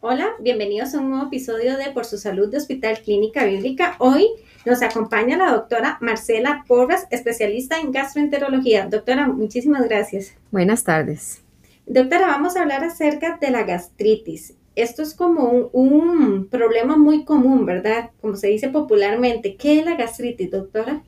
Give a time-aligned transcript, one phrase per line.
[0.00, 3.96] Hola, bienvenidos a un nuevo episodio de Por su Salud de Hospital Clínica Bíblica.
[3.98, 4.28] Hoy
[4.64, 8.86] nos acompaña la doctora Marcela Porras, especialista en gastroenterología.
[8.86, 10.34] Doctora, muchísimas gracias.
[10.52, 11.42] Buenas tardes.
[11.84, 14.54] Doctora, vamos a hablar acerca de la gastritis.
[14.76, 18.10] Esto es como un, un problema muy común, ¿verdad?
[18.20, 19.56] Como se dice popularmente.
[19.56, 21.02] ¿Qué es la gastritis, doctora?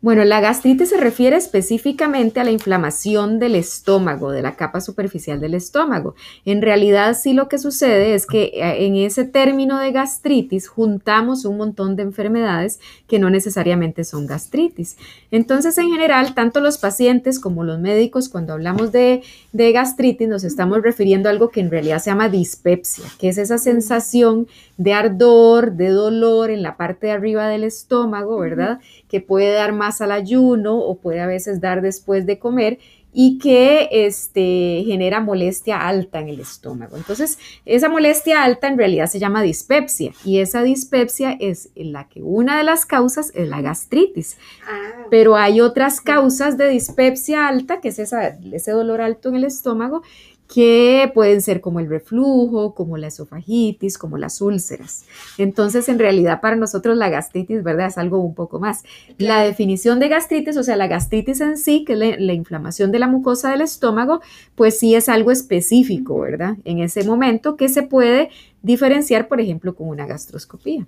[0.00, 5.40] Bueno, la gastritis se refiere específicamente a la inflamación del estómago, de la capa superficial
[5.40, 6.14] del estómago.
[6.44, 11.44] En realidad sí lo que sucede es que eh, en ese término de gastritis juntamos
[11.44, 14.96] un montón de enfermedades que no necesariamente son gastritis.
[15.32, 20.44] Entonces, en general, tanto los pacientes como los médicos, cuando hablamos de, de gastritis, nos
[20.44, 24.46] estamos refiriendo a algo que en realidad se llama dispepsia, que es esa sensación
[24.78, 28.80] de ardor, de dolor en la parte de arriba del estómago, ¿verdad?
[29.08, 32.78] Que puede dar más al ayuno o puede a veces dar después de comer
[33.12, 36.96] y que este, genera molestia alta en el estómago.
[36.96, 42.22] Entonces, esa molestia alta en realidad se llama dispepsia y esa dispepsia es la que
[42.22, 44.38] una de las causas es la gastritis.
[44.68, 45.06] Ah.
[45.10, 50.02] Pero hay otras causas de dispepsia alta, que es ese dolor alto en el estómago,
[50.48, 55.04] que pueden ser como el reflujo, como la esofagitis, como las úlceras.
[55.36, 57.88] Entonces, en realidad para nosotros la gastritis, ¿verdad?
[57.88, 58.82] Es algo un poco más.
[59.18, 62.98] La definición de gastritis, o sea, la gastritis en sí, que es la, inflamación de
[62.98, 64.22] la mucosa del estómago,
[64.54, 66.56] pues sí es algo específico, ¿verdad?
[66.64, 68.30] En ese momento que se puede
[68.62, 70.86] diferenciar, por ejemplo, con una gastroscopía.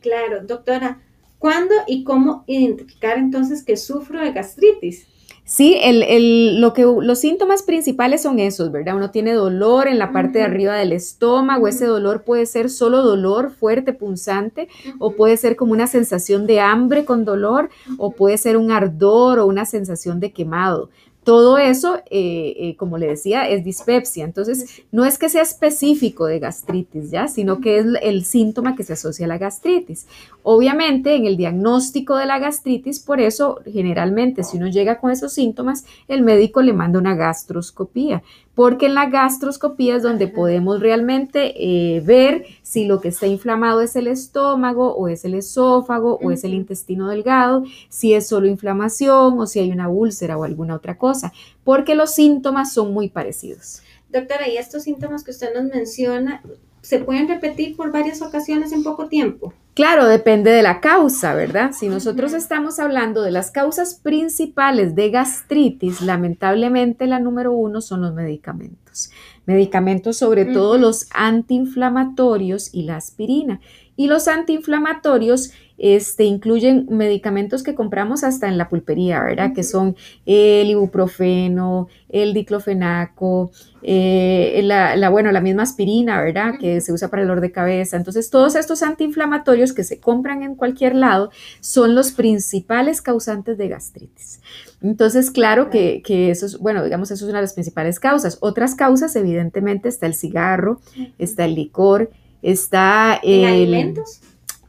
[0.00, 1.00] Claro, doctora,
[1.38, 5.08] ¿cuándo y cómo identificar entonces que sufro de gastritis?
[5.44, 8.94] Sí, el, lo que, los síntomas principales son esos, ¿verdad?
[8.94, 13.02] Uno tiene dolor en la parte de arriba del estómago, ese dolor puede ser solo
[13.02, 14.68] dolor fuerte, punzante,
[15.00, 19.40] o puede ser como una sensación de hambre con dolor, o puede ser un ardor
[19.40, 20.90] o una sensación de quemado.
[21.22, 24.24] Todo eso, eh, eh, como le decía, es dispepsia.
[24.24, 27.28] Entonces, no es que sea específico de gastritis, ¿ya?
[27.28, 30.06] Sino que es el síntoma que se asocia a la gastritis.
[30.42, 35.34] Obviamente, en el diagnóstico de la gastritis, por eso, generalmente, si uno llega con esos
[35.34, 38.22] síntomas, el médico le manda una gastroscopía
[38.54, 43.80] porque en la gastroscopía es donde podemos realmente eh, ver si lo que está inflamado
[43.80, 48.46] es el estómago o es el esófago o es el intestino delgado, si es solo
[48.46, 51.32] inflamación o si hay una úlcera o alguna otra cosa,
[51.64, 53.82] porque los síntomas son muy parecidos.
[54.10, 56.42] Doctora, y estos síntomas que usted nos menciona,
[56.82, 59.54] ¿se pueden repetir por varias ocasiones en poco tiempo?
[59.80, 61.72] Claro, depende de la causa, ¿verdad?
[61.72, 68.02] Si nosotros estamos hablando de las causas principales de gastritis, lamentablemente la número uno son
[68.02, 69.10] los medicamentos.
[69.46, 73.62] Medicamentos sobre todo los antiinflamatorios y la aspirina.
[74.00, 79.52] Y los antiinflamatorios este, incluyen medicamentos que compramos hasta en la pulpería, ¿verdad?
[79.52, 79.94] Que son
[80.24, 83.50] el ibuprofeno, el diclofenaco,
[83.82, 86.54] eh, la, bueno, la misma aspirina, ¿verdad?
[86.58, 87.98] Que se usa para el dolor de cabeza.
[87.98, 91.30] Entonces, todos estos antiinflamatorios que se compran en cualquier lado
[91.60, 94.40] son los principales causantes de gastritis.
[94.80, 98.38] Entonces, claro que, que eso es, bueno, digamos, eso es una de las principales causas.
[98.40, 100.80] Otras causas, evidentemente, está el cigarro,
[101.18, 102.08] está el licor,
[102.42, 103.44] está el...
[103.44, 104.20] alimentos?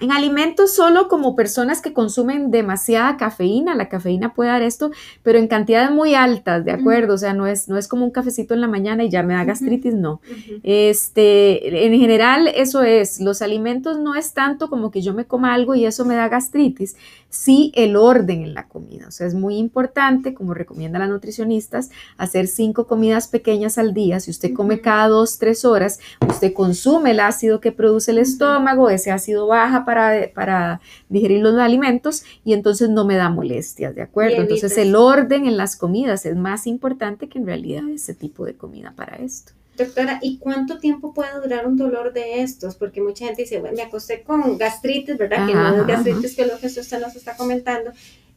[0.00, 4.90] En alimentos solo como personas que consumen demasiada cafeína, la cafeína puede dar esto,
[5.22, 7.14] pero en cantidades muy altas, ¿de acuerdo?
[7.14, 9.34] O sea, no es, no es como un cafecito en la mañana y ya me
[9.34, 10.20] da gastritis, no.
[10.62, 15.52] Este, en general eso es, los alimentos no es tanto como que yo me coma
[15.52, 16.96] algo y eso me da gastritis,
[17.28, 19.06] sí el orden en la comida.
[19.08, 24.20] O sea, es muy importante, como recomienda la nutricionistas, hacer cinco comidas pequeñas al día.
[24.20, 28.90] Si usted come cada dos, tres horas, usted consume el ácido que produce el estómago,
[28.90, 29.84] ese ácido baja
[30.32, 34.36] para, digerir los alimentos y entonces no me da molestias, ¿de acuerdo?
[34.36, 38.54] entonces el orden en las comidas es más importante que en realidad ese tipo de
[38.54, 39.52] comida para esto.
[39.76, 42.74] Doctora, ¿y cuánto tiempo puede durar un dolor de estos?
[42.74, 45.46] Porque mucha gente dice, bueno, me acosté con gastritis, ¿verdad?
[45.46, 47.90] que no es gastritis, que es lo que usted nos está comentando.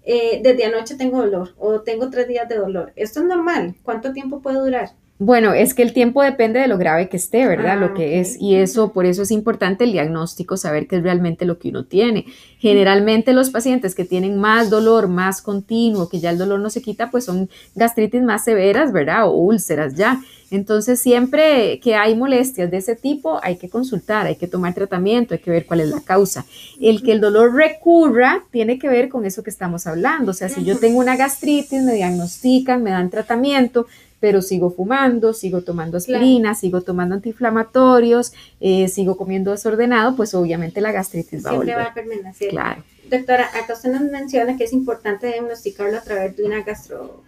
[0.06, 2.94] Eh, desde anoche tengo dolor o tengo tres días de dolor.
[2.96, 3.75] ¿Esto es normal?
[3.84, 4.92] ¿Cuánto tiempo puede durar?
[5.25, 7.79] Bueno, es que el tiempo depende de lo grave que esté, ¿verdad?
[7.79, 11.03] lo ah, que es, y eso, por eso es importante el diagnóstico, saber qué es
[11.03, 12.25] realmente lo que uno tiene.
[12.59, 16.81] Generalmente los pacientes que tienen más dolor, más continuo, que ya el dolor no se
[16.81, 19.25] quita, pues son gastritis más severas, ¿verdad?
[19.27, 20.19] O úlceras ya.
[20.53, 25.33] Entonces, siempre que hay molestias de ese tipo, hay que consultar, hay que tomar tratamiento,
[25.33, 26.45] hay que ver cuál es la causa.
[26.80, 30.30] El que el dolor recurra tiene que ver con eso que estamos hablando.
[30.30, 33.88] O sea, si yo tengo una gastritis, me diagnostican, me dan tratamiento,
[34.24, 38.31] pero sigo fumando, sigo tomando aspirina, sigo tomando antiinflamatorios,
[38.62, 41.75] eh, sigo comiendo desordenado, pues obviamente la gastritis va a volver.
[41.75, 42.52] va a permanecer.
[42.52, 42.86] Claro.
[43.12, 46.64] Doctora, acá usted nos menciona que es importante diagnosticarlo a través de una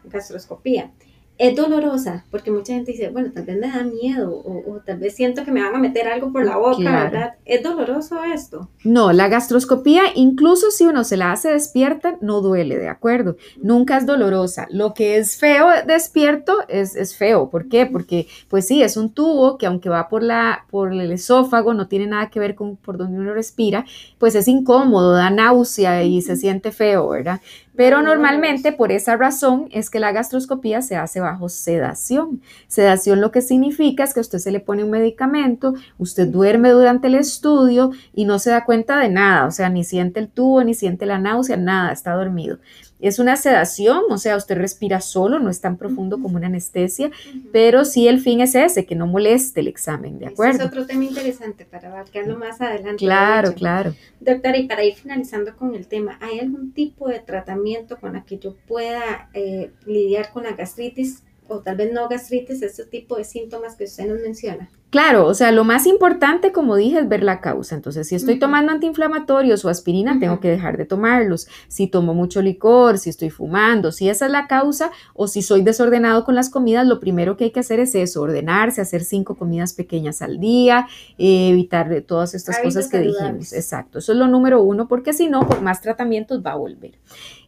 [0.06, 0.90] gastroscopía.
[1.38, 5.16] Es dolorosa, porque mucha gente dice, bueno, tal vez me da miedo o, tal vez
[5.16, 7.34] siento que me van a meter algo por la boca, ¿verdad?
[7.44, 8.70] ¿Es doloroso esto?
[8.84, 13.36] No, la gastroscopía, incluso si uno se la hace despierta, no duele, ¿de acuerdo?
[13.62, 14.68] Nunca es dolorosa.
[14.70, 17.50] Lo que es feo despierto es, es feo.
[17.50, 17.86] ¿Por qué?
[17.86, 21.88] Porque, pues sí, es un tubo que aunque va por, la, por el esófago, no
[21.88, 23.86] tiene nada que ver con por donde uno respira,
[24.20, 27.42] pues es incómodo, da náusea y se siente feo, ¿verdad?
[27.76, 32.42] Pero normalmente por esa razón es que la gastroscopía se hace bajo sedación.
[32.68, 36.70] Sedación lo que significa es que a usted se le pone un medicamento, usted duerme
[36.70, 40.30] durante el estudio y no se da cuenta de nada, o sea, ni siente el
[40.30, 42.60] tubo, ni siente la náusea, nada, está dormido.
[43.02, 47.12] Es una sedación, o sea, usted respira solo, no es tan profundo como una anestesia,
[47.52, 50.60] pero sí el fin es ese, que no moleste el examen, ¿de acuerdo?
[50.60, 52.98] es otro tema interesante para abarcarlo más adelante.
[52.98, 53.94] Claro, claro.
[54.22, 57.65] Doctora, y para ir finalizando con el tema, ¿hay algún tipo de tratamiento
[58.00, 62.62] con la que yo pueda eh, lidiar con la gastritis o tal vez no gastritis,
[62.62, 64.70] este tipo de síntomas que usted nos menciona?
[64.96, 67.76] Claro, o sea, lo más importante, como dije, es ver la causa.
[67.76, 71.50] Entonces, si estoy tomando antiinflamatorios o aspirina, tengo que dejar de tomarlos.
[71.68, 75.64] Si tomo mucho licor, si estoy fumando, si esa es la causa o si soy
[75.64, 79.36] desordenado con las comidas, lo primero que hay que hacer es eso, ordenarse, hacer cinco
[79.36, 80.88] comidas pequeñas al día,
[81.18, 83.52] eh, evitar todas estas cosas que dijimos.
[83.52, 86.94] Exacto, eso es lo número uno, porque si no, por más tratamientos va a volver.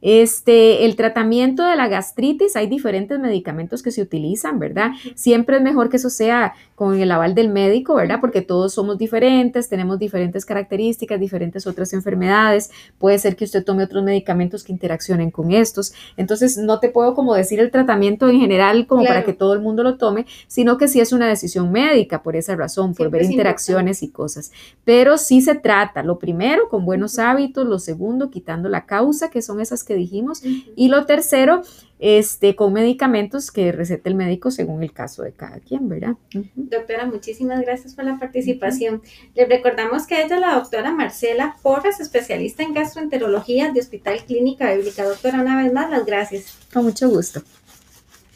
[0.01, 4.91] Este, el tratamiento de la gastritis, hay diferentes medicamentos que se utilizan, ¿verdad?
[5.15, 8.19] Siempre es mejor que eso sea con el aval del médico, ¿verdad?
[8.21, 12.69] Porque todos somos diferentes, tenemos diferentes características, diferentes otras enfermedades.
[12.99, 15.91] Puede ser que usted tome otros medicamentos que interaccionen con estos.
[16.17, 19.59] Entonces, no te puedo como decir el tratamiento en general como para que todo el
[19.59, 23.23] mundo lo tome, sino que sí es una decisión médica por esa razón, por ver
[23.23, 24.51] interacciones y cosas.
[24.85, 29.41] Pero sí se trata, lo primero, con buenos hábitos, lo segundo, quitando la causa, que
[29.41, 30.43] son esas que dijimos,
[30.75, 31.63] y lo tercero,
[31.99, 36.15] este, con medicamentos que recete el médico según el caso de cada quien, ¿verdad?
[36.55, 39.01] Doctora, muchísimas gracias por la participación.
[39.35, 44.73] Le recordamos que ella es la doctora Marcela Porras, especialista en gastroenterología de Hospital Clínica
[44.73, 45.05] Bíblica.
[45.05, 46.57] Doctora, una vez más, las gracias.
[46.71, 47.41] Con mucho gusto.